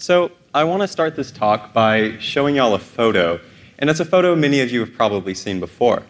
[0.00, 3.38] So, I want to start this talk by showing y'all a photo,
[3.78, 6.04] and it's a photo many of you have probably seen before.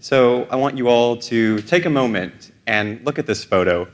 [0.00, 3.86] So, I want you all to take a moment and look at this photo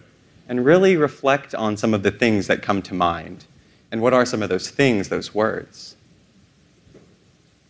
[0.48, 3.44] and really reflect on some of the things that come to mind.
[3.90, 5.96] And what are some of those things, those words?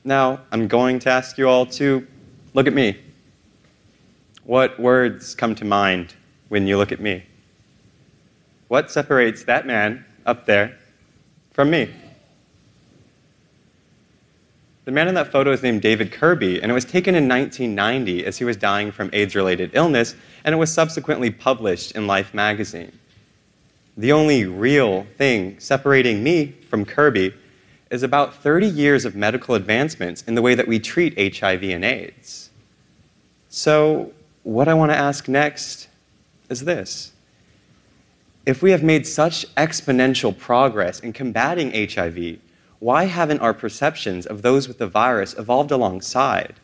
[0.04, 2.06] Now, I'm going to ask you all to
[2.52, 2.98] look at me.
[4.44, 6.12] What words come to mind
[6.50, 7.24] when you look at me?
[8.68, 10.76] What separates that man up there
[11.61, 11.90] from me?
[14.87, 18.24] The man in that photo is named David Kirby, and it was taken in 1990
[18.24, 22.33] as he was dying from AIDS related illness, and it was subsequently published in Life
[22.33, 22.98] magazine.
[23.98, 27.34] The only real thing separating me from Kirby
[27.91, 31.84] is about 30 years of medical advancements in the way that we treat HIV and
[31.84, 32.48] AIDS.
[33.50, 34.14] So,
[34.45, 35.88] what I want to ask next
[36.48, 37.12] is this
[38.46, 42.38] If we have made such exponential progress in combating HIV,
[42.78, 46.55] why haven't our perceptions of those with the virus evolved alongside?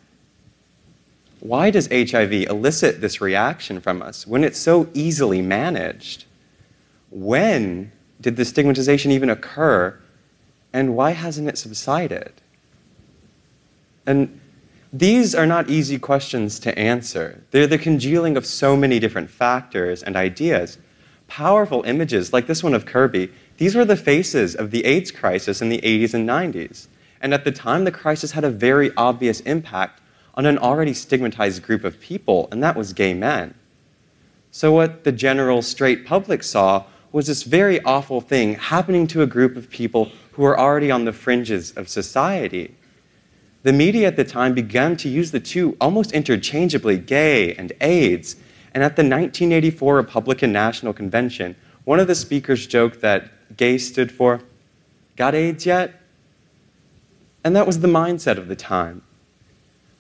[1.41, 6.25] Why does HIV elicit this reaction from us when it's so easily managed?
[7.11, 9.99] When did the stigmatization even occur,
[10.73, 12.33] and why hasn't it subsided?
[14.07, 14.41] And
[14.93, 17.43] these are not easy questions to answer.
[17.51, 20.79] They're the congealing of so many different factors and ideas.
[21.29, 25.61] Powerful images, like this one of Kirby, these were the faces of the AIDS crisis
[25.61, 26.89] in the 80s and 90s.
[27.21, 30.01] And at the time, the crisis had a very obvious impact
[30.35, 33.55] on an already stigmatized group of people, and that was gay men.
[34.51, 39.27] So, what the general straight public saw was this very awful thing happening to a
[39.27, 42.75] group of people who were already on the fringes of society.
[43.63, 48.37] The media at the time began to use the two almost interchangeably, gay and AIDS.
[48.77, 54.13] And at the 1984 Republican National Convention, one of the speakers joked that gay stood
[54.13, 54.43] for,
[55.17, 55.99] Got AIDS yet?
[57.43, 59.01] And that was the mindset of the time.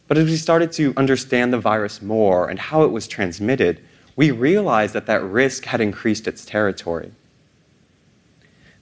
[0.08, 3.80] But as we started to understand the virus more and how it was transmitted,
[4.14, 7.12] we realized that that risk had increased its territory.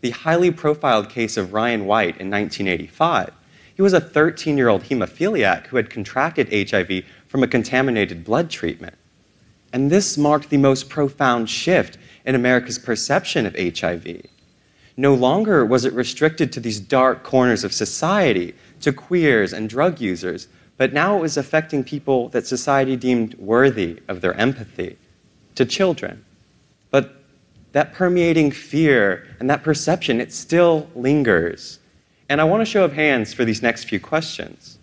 [0.00, 3.30] The highly profiled case of Ryan White in 1985
[3.76, 8.50] he was a 13 year old hemophiliac who had contracted HIV from a contaminated blood
[8.50, 8.96] treatment.
[9.74, 14.22] And this marked the most profound shift in America's perception of HIV.
[14.96, 20.00] No longer was it restricted to these dark corners of society, to queers and drug
[20.00, 20.46] users,
[20.76, 24.96] but now it was affecting people that society deemed worthy of their empathy,
[25.56, 26.24] to children.
[26.92, 27.24] But
[27.72, 31.80] that permeating fear and that perception, it still lingers.
[32.28, 34.78] And I want a show of hands for these next few questions.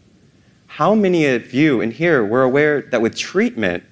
[0.67, 3.85] How many of you in here were aware that with treatment,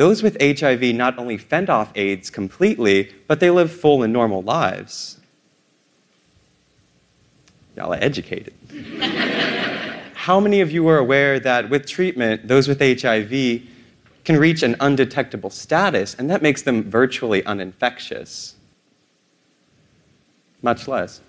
[0.00, 4.40] those with HIV not only fend off AIDS completely, but they live full and normal
[4.40, 5.20] lives?
[7.76, 8.54] Y'all are educated.
[10.14, 13.60] How many of you were aware that with treatment, those with HIV
[14.24, 18.54] can reach an undetectable status, and that makes them virtually uninfectious?
[20.62, 21.20] Much less.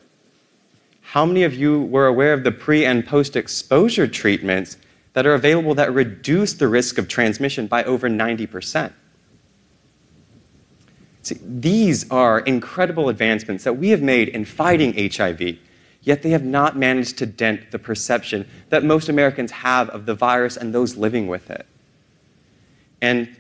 [1.01, 4.77] How many of you were aware of the pre and post exposure treatments
[5.13, 8.93] that are available that reduce the risk of transmission by over 90%?
[11.23, 15.57] See, these are incredible advancements that we have made in fighting HIV,
[16.01, 20.15] yet they have not managed to dent the perception that most Americans have of the
[20.15, 21.67] virus and those living with it.
[23.01, 23.35] And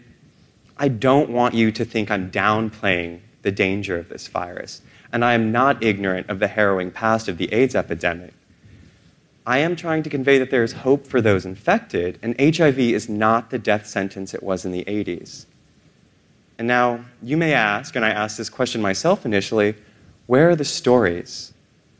[0.77, 4.81] I don't want you to think I'm downplaying the danger of this virus
[5.11, 8.33] and I am not ignorant of the harrowing past of the AIDS epidemic.
[9.45, 13.09] I am trying to convey that there is hope for those infected, and HIV is
[13.09, 15.45] not the death sentence it was in the 80s.
[16.59, 19.75] And now, you may ask, and I asked this question myself initially
[20.27, 21.53] where are the stories?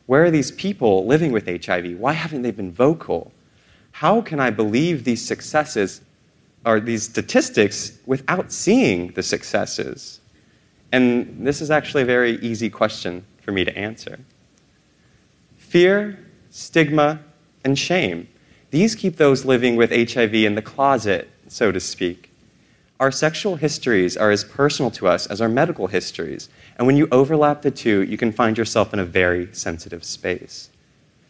[0.06, 1.98] Where are these people living with HIV?
[1.98, 3.32] Why haven't they been vocal?
[3.92, 6.02] How can I believe these successes
[6.64, 10.22] or these statistics without seeing the successes?
[10.92, 14.20] And this is actually a very easy question for me to answer.
[15.58, 16.20] Fear,
[16.52, 17.20] stigma,
[17.64, 18.28] and shame.
[18.72, 22.32] These keep those living with HIV in the closet, so to speak.
[23.00, 27.08] Our sexual histories are as personal to us as our medical histories, and when you
[27.12, 30.70] overlap the two, you can find yourself in a very sensitive space.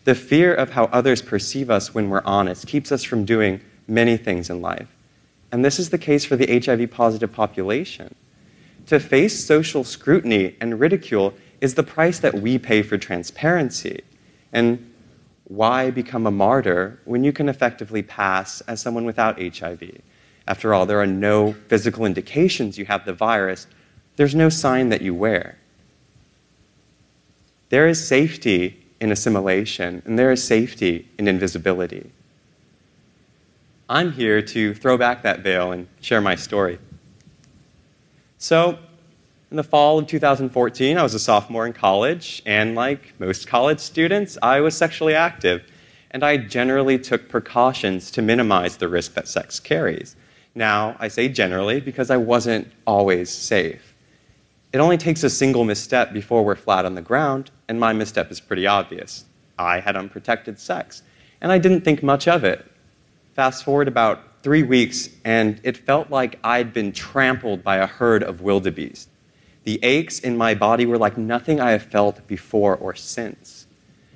[0.03, 4.17] The fear of how others perceive us when we're honest keeps us from doing many
[4.17, 4.87] things in life.
[5.51, 8.15] And this is the case for the HIV positive population.
[8.87, 14.01] To face social scrutiny and ridicule is the price that we pay for transparency.
[14.51, 14.90] And
[15.51, 19.99] why become a martyr when you can effectively pass as someone without HIV?
[20.47, 23.67] After all, there are no physical indications you have the virus,
[24.15, 25.57] there's no sign that you wear.
[27.69, 32.11] there is safety in assimilation, and there is safety in invisibility.
[33.89, 36.79] I'm here to throw back that veil and share my story.
[38.37, 38.77] So,
[39.51, 43.81] in the fall of 2014, I was a sophomore in college, and like most college
[43.81, 45.69] students, I was sexually active,
[46.11, 50.15] and I generally took precautions to minimize the risk that sex carries.
[50.55, 53.93] Now, I say generally because I wasn't always safe.
[54.71, 58.31] It only takes a single misstep before we're flat on the ground, and my misstep
[58.31, 59.25] is pretty obvious.
[59.59, 61.03] I had unprotected sex,
[61.41, 62.65] and I didn't think much of it.
[63.33, 68.23] Fast forward about three weeks, and it felt like I'd been trampled by a herd
[68.23, 69.09] of wildebeest.
[69.63, 73.67] The aches in my body were like nothing I have felt before or since.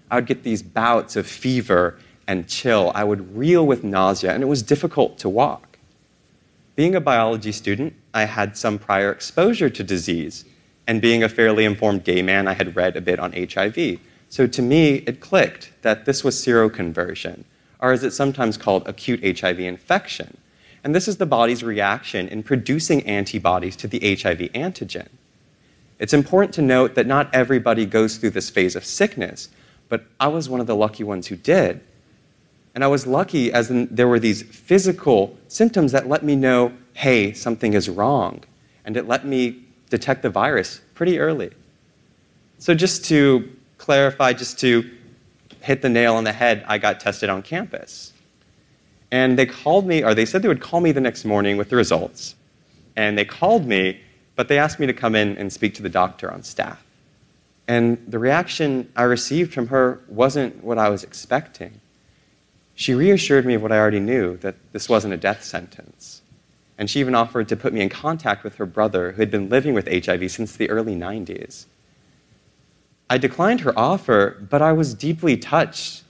[0.09, 1.97] I would get these bouts of fever
[2.27, 2.91] and chill.
[2.95, 5.77] I would reel with nausea, and it was difficult to walk.
[6.75, 10.45] Being a biology student, I had some prior exposure to disease,
[10.87, 13.99] and being a fairly informed gay man, I had read a bit on HIV.
[14.29, 17.43] So to me, it clicked that this was seroconversion,
[17.79, 20.37] or as it's sometimes called, acute HIV infection.
[20.83, 25.07] And this is the body's reaction in producing antibodies to the HIV antigen.
[25.99, 29.49] It's important to note that not everybody goes through this phase of sickness,
[29.87, 31.81] but I was one of the lucky ones who did.
[32.73, 37.31] And I was lucky as there were these physical symptoms that let me know, hey,
[37.31, 38.43] something is wrong.
[38.83, 41.51] And it let me detect the virus pretty early.
[42.59, 44.89] So, just to clarify, just to
[45.61, 48.13] hit the nail on the head, I got tested on campus.
[49.11, 51.69] And they called me, or they said they would call me the next morning with
[51.69, 52.35] the results.
[52.95, 54.01] And they called me,
[54.35, 56.83] but they asked me to come in and speak to the doctor on staff.
[57.67, 61.81] And the reaction I received from her wasn't what I was expecting.
[62.75, 66.21] She reassured me of what I already knew that this wasn't a death sentence.
[66.77, 69.49] And she even offered to put me in contact with her brother, who had been
[69.49, 71.65] living with HIV since the early 90s.
[73.09, 76.03] I declined her offer, but I was deeply touched.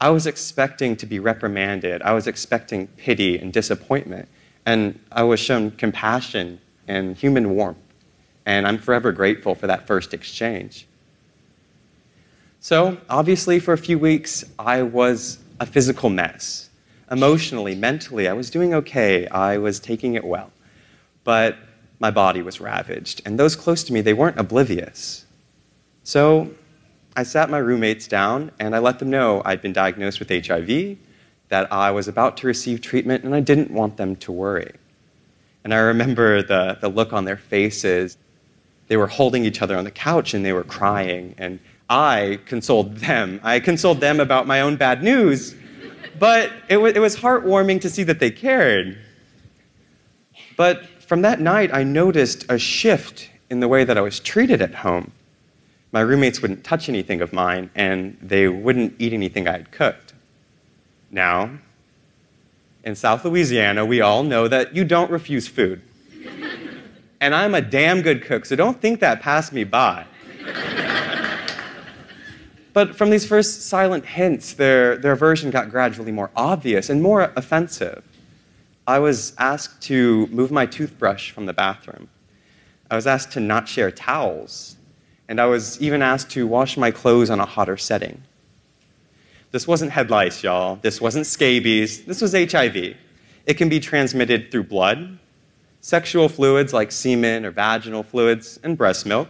[0.00, 4.28] I was expecting to be reprimanded, I was expecting pity and disappointment,
[4.64, 7.78] and I was shown compassion and human warmth.
[8.46, 10.86] And I'm forever grateful for that first exchange.
[12.60, 16.70] So, obviously, for a few weeks, I was a physical mess.
[17.10, 19.28] Emotionally, mentally, I was doing okay.
[19.28, 20.50] I was taking it well.
[21.24, 21.56] But
[22.00, 25.24] my body was ravaged, and those close to me, they weren't oblivious.
[26.02, 26.50] So,
[27.16, 30.96] I sat my roommates down and I let them know I'd been diagnosed with HIV,
[31.48, 34.74] that I was about to receive treatment, and I didn't want them to worry.
[35.64, 38.16] And I remember the, the look on their faces.
[38.86, 41.34] They were holding each other on the couch and they were crying.
[41.38, 41.60] And
[41.90, 43.40] I consoled them.
[43.42, 45.54] I consoled them about my own bad news,
[46.18, 48.98] but it, w- it was heartwarming to see that they cared.
[50.56, 54.60] But from that night, I noticed a shift in the way that I was treated
[54.60, 55.12] at home.
[55.92, 60.12] My roommates wouldn't touch anything of mine, and they wouldn't eat anything I had cooked.
[61.10, 61.50] Now,
[62.84, 65.82] in South Louisiana, we all know that you don't refuse food.
[67.20, 70.06] and I'm a damn good cook, so don't think that passed me by.
[72.72, 77.32] But from these first silent hints, their, their aversion got gradually more obvious and more
[77.34, 78.04] offensive.
[78.86, 82.08] I was asked to move my toothbrush from the bathroom.
[82.90, 84.76] I was asked to not share towels.
[85.28, 88.22] And I was even asked to wash my clothes on a hotter setting.
[89.50, 90.76] This wasn't head lice, y'all.
[90.76, 92.04] This wasn't scabies.
[92.04, 92.96] This was HIV.
[93.46, 95.18] It can be transmitted through blood,
[95.80, 99.28] sexual fluids like semen or vaginal fluids, and breast milk.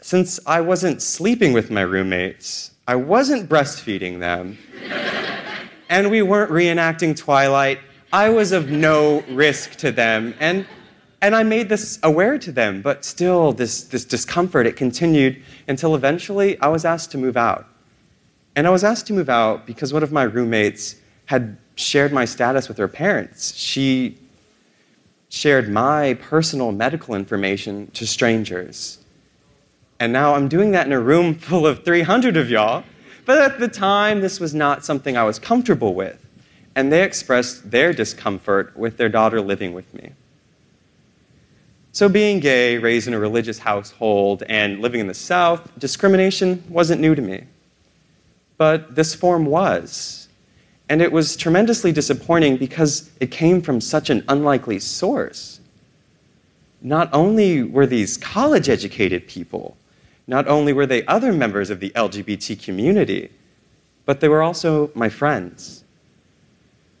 [0.00, 4.56] Since I wasn't sleeping with my roommates, I wasn't breastfeeding them,
[5.88, 7.80] and we weren't reenacting Twilight.
[8.12, 10.64] I was of no risk to them, and,
[11.20, 15.96] and I made this aware to them, but still, this, this discomfort, it continued until
[15.96, 17.66] eventually I was asked to move out.
[18.60, 22.26] And I was asked to move out because one of my roommates had shared my
[22.26, 23.56] status with her parents.
[23.56, 24.18] She
[25.30, 28.98] shared my personal medical information to strangers.
[29.98, 32.84] And now I'm doing that in a room full of 300 of y'all.
[33.24, 36.22] But at the time, this was not something I was comfortable with.
[36.76, 40.10] And they expressed their discomfort with their daughter living with me.
[41.92, 47.00] So, being gay, raised in a religious household, and living in the South, discrimination wasn't
[47.00, 47.46] new to me.
[48.60, 50.28] But this form was.
[50.90, 55.60] And it was tremendously disappointing because it came from such an unlikely source.
[56.82, 59.78] Not only were these college educated people,
[60.26, 63.30] not only were they other members of the LGBT community,
[64.04, 65.82] but they were also my friends.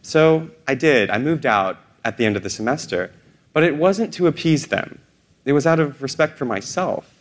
[0.00, 1.10] So I did.
[1.10, 1.76] I moved out
[2.06, 3.12] at the end of the semester,
[3.52, 4.98] but it wasn't to appease them.
[5.44, 7.19] It was out of respect for myself.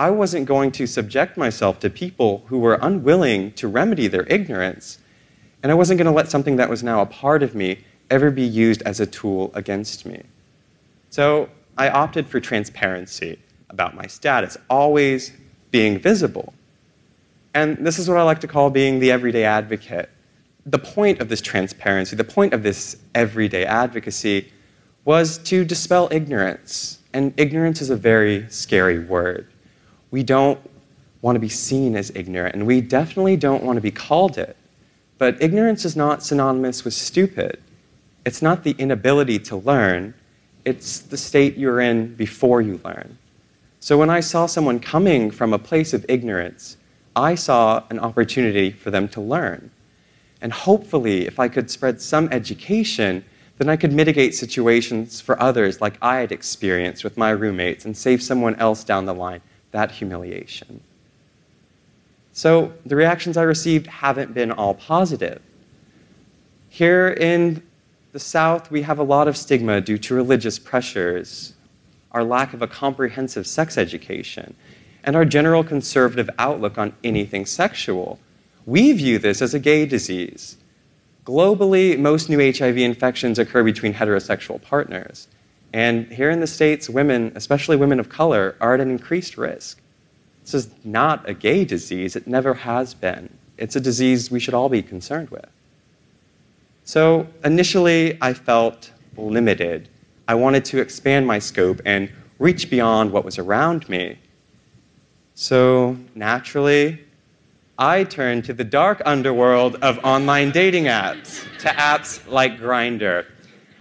[0.00, 4.98] I wasn't going to subject myself to people who were unwilling to remedy their ignorance,
[5.62, 8.30] and I wasn't going to let something that was now a part of me ever
[8.30, 10.22] be used as a tool against me.
[11.10, 13.38] So I opted for transparency
[13.68, 15.32] about my status, always
[15.70, 16.54] being visible.
[17.52, 20.08] And this is what I like to call being the everyday advocate.
[20.64, 24.50] The point of this transparency, the point of this everyday advocacy,
[25.04, 27.00] was to dispel ignorance.
[27.12, 29.46] And ignorance is a very scary word.
[30.10, 30.58] We don't
[31.22, 34.56] want to be seen as ignorant, and we definitely don't want to be called it.
[35.18, 37.60] But ignorance is not synonymous with stupid.
[38.24, 40.14] It's not the inability to learn,
[40.64, 43.18] it's the state you're in before you learn.
[43.80, 46.76] So when I saw someone coming from a place of ignorance,
[47.16, 49.70] I saw an opportunity for them to learn.
[50.42, 53.24] And hopefully, if I could spread some education,
[53.58, 57.96] then I could mitigate situations for others like I had experienced with my roommates and
[57.96, 60.80] save someone else down the line that humiliation.
[62.32, 65.40] So the reactions I received haven't been all positive.
[66.68, 67.62] Here in
[68.12, 71.54] the South, we have a lot of stigma due to religious pressures,
[72.12, 74.54] our lack of a comprehensive sex education,
[75.04, 78.18] and our general conservative outlook on anything sexual.
[78.66, 80.56] We view this as a gay disease.
[81.24, 85.28] Globally, most new HIV infections occur between heterosexual partners.
[85.72, 89.80] And here in the States, women, especially women of color, are at an increased risk.
[90.42, 93.36] This is not a gay disease, it never has been.
[93.56, 95.46] It's a disease we should all be concerned with.
[96.84, 99.88] So initially, I felt limited.
[100.26, 104.18] I wanted to expand my scope and reach beyond what was around me.
[105.34, 107.04] So naturally,
[107.78, 113.26] I turned to the dark underworld of online dating apps, to apps like Grindr.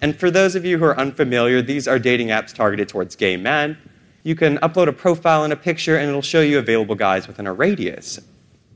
[0.02, 3.38] And for those of you who are unfamiliar, these are dating apps targeted towards gay
[3.38, 3.78] men.
[4.24, 7.48] You can upload a profile and a picture, and it'll show you available guys within
[7.48, 8.20] a radius.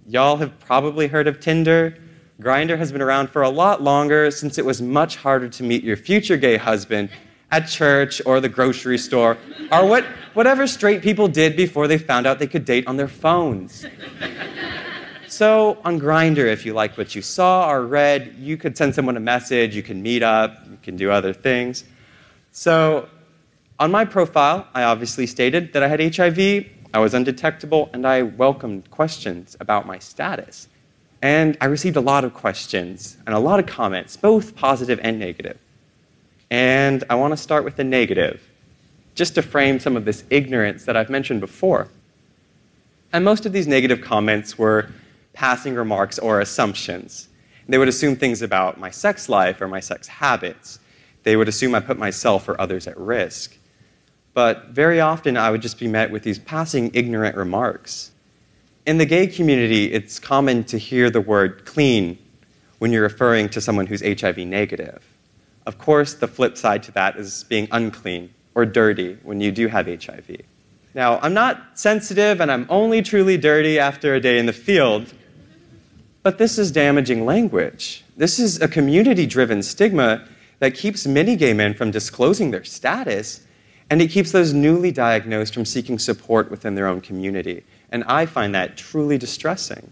[0.07, 1.97] Y'all have probably heard of Tinder.
[2.41, 5.83] Grindr has been around for a lot longer since it was much harder to meet
[5.83, 7.09] your future gay husband
[7.51, 9.37] at church or the grocery store
[9.71, 10.03] or what,
[10.33, 13.85] whatever straight people did before they found out they could date on their phones.
[15.33, 19.17] So, on Grindr, if you like what you saw or read, you could send someone
[19.17, 21.83] a message, you can meet up, you can do other things.
[22.51, 23.09] So,
[23.79, 28.21] on my profile, I obviously stated that I had HIV, I was undetectable, and I
[28.21, 30.67] welcomed questions about my status.
[31.23, 35.17] And I received a lot of questions and a lot of comments, both positive and
[35.17, 35.57] negative.
[36.51, 38.47] And I want to start with the negative,
[39.15, 41.87] just to frame some of this ignorance that I've mentioned before.
[43.11, 44.89] And most of these negative comments were
[45.33, 47.27] passing remarks or assumptions.
[47.67, 50.79] They would assume things about my sex life or my sex habits.
[51.23, 53.57] They would assume I put myself or others at risk.
[54.33, 58.11] But very often I would just be met with these passing ignorant remarks.
[58.85, 62.17] In the gay community, it's common to hear the word clean
[62.79, 65.01] when you're referring to someone who's HIV negative.
[65.65, 69.67] Of course, the flip side to that is being unclean or dirty when you do
[69.67, 70.41] have HIV.
[70.93, 75.13] Now, I'm not sensitive and I'm only truly dirty after a day in the field,
[76.23, 78.03] but this is damaging language.
[78.15, 80.25] This is a community driven stigma
[80.59, 83.41] that keeps many gay men from disclosing their status,
[83.89, 87.65] and it keeps those newly diagnosed from seeking support within their own community.
[87.91, 89.91] And I find that truly distressing.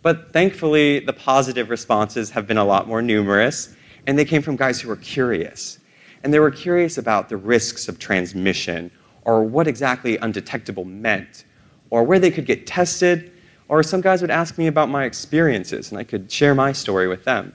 [0.00, 3.74] But thankfully, the positive responses have been a lot more numerous,
[4.06, 5.78] and they came from guys who were curious.
[6.24, 8.90] And they were curious about the risks of transmission,
[9.24, 11.44] or what exactly undetectable meant,
[11.90, 13.32] or where they could get tested,
[13.68, 17.08] or some guys would ask me about my experiences, and I could share my story
[17.08, 17.54] with them.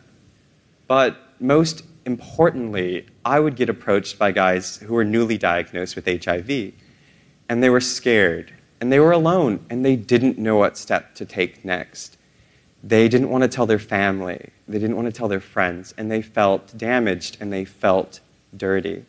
[0.88, 6.74] But most importantly, I would get approached by guys who were newly diagnosed with HIV,
[7.48, 11.25] and they were scared and they were alone and they didn't know what step to
[11.25, 12.18] take next.
[12.84, 16.12] They didn't want to tell their family, they didn't want to tell their friends, and
[16.12, 18.20] they felt damaged and they felt
[18.58, 19.06] dirty.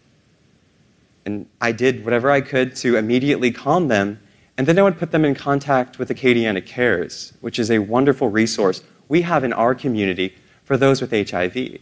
[1.25, 4.21] And I did whatever I could to immediately calm them,
[4.59, 8.28] and then I would put them in contact with Acadiana Cares, which is a wonderful
[8.28, 11.78] resource we have in our community for those with HIV.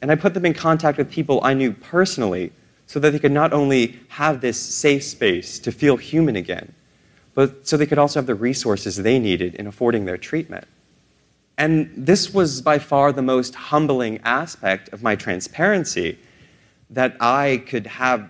[0.00, 2.52] And I put them in contact with people I knew personally
[2.86, 6.74] so that they could not only have this safe space to feel human again,
[7.34, 10.66] but so they could also have the resources they needed in affording their treatment.
[11.56, 16.18] And this was by far the most humbling aspect of my transparency
[16.90, 18.28] that I could have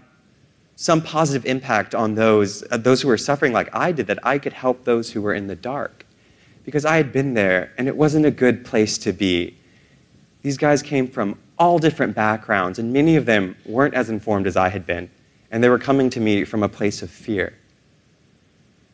[0.77, 4.39] some positive impact on those, uh, those who were suffering like I did, that I
[4.39, 6.07] could help those who were in the dark.
[6.65, 9.57] Because I had been there and it wasn't a good place to be.
[10.43, 14.57] These guys came from all different backgrounds, and many of them weren't as informed as
[14.57, 15.09] I had been,
[15.53, 17.57] and they were coming to me from a place of fear.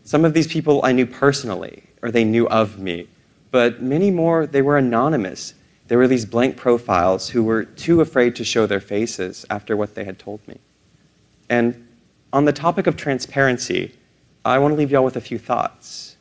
[0.04, 3.08] Some of these people I knew personally, or they knew of me,
[3.50, 5.54] but many more, they were anonymous.
[5.86, 9.94] There were these blank profiles who were too afraid to show their faces after what
[9.94, 10.58] they had told me.
[11.48, 11.86] And
[12.32, 13.92] on the topic of transparency,
[14.44, 16.16] I want to leave y'all with a few thoughts.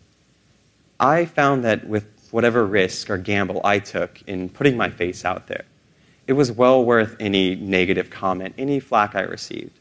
[0.99, 5.47] I found that with whatever risk or gamble I took in putting my face out
[5.47, 5.65] there,
[6.27, 9.79] it was well worth any negative comment, any flack I received,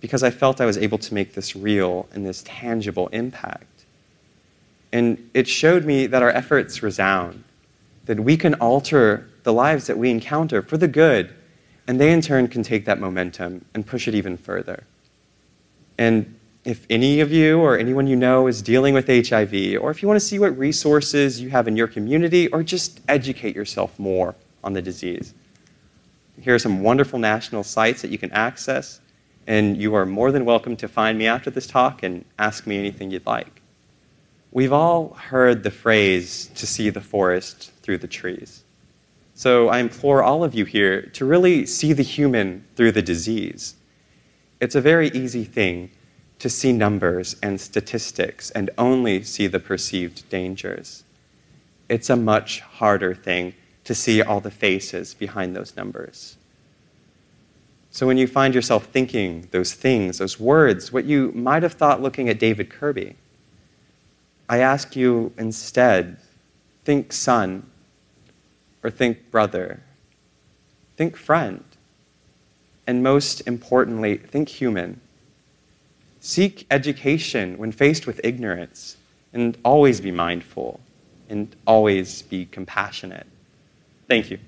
[0.00, 3.84] because I felt I was able to make this real and this tangible impact.
[4.92, 7.42] And it showed me that our efforts resound,
[8.04, 11.34] that we can alter the lives that we encounter for the good,
[11.86, 14.84] and they in turn can take that momentum and push it even further.
[15.98, 20.02] And if any of you or anyone you know is dealing with HIV, or if
[20.02, 23.98] you want to see what resources you have in your community, or just educate yourself
[23.98, 25.34] more on the disease,
[26.40, 29.00] here are some wonderful national sites that you can access,
[29.46, 32.78] and you are more than welcome to find me after this talk and ask me
[32.78, 33.60] anything you'd like.
[34.50, 38.63] We've all heard the phrase, to see the forest through the trees.
[39.34, 43.74] So I implore all of you here to really see the human through the disease.
[44.60, 45.90] It's a very easy thing
[46.38, 51.02] to see numbers and statistics and only see the perceived dangers.
[51.88, 56.36] It's a much harder thing to see all the faces behind those numbers.
[57.90, 62.00] So when you find yourself thinking those things, those words, what you might have thought
[62.00, 63.16] looking at David Kirby,
[64.48, 66.18] I ask you instead
[66.84, 67.70] think son
[68.84, 69.80] or think brother,
[70.96, 71.64] think friend,
[72.86, 75.00] and most importantly, think human.
[76.20, 78.98] Seek education when faced with ignorance,
[79.32, 80.80] and always be mindful,
[81.28, 83.26] and always be compassionate.
[84.06, 84.38] Thank you.